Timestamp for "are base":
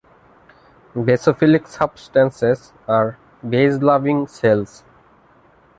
2.87-3.77